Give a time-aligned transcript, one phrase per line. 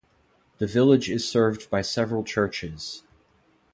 [0.57, 3.03] The village is served by several churches.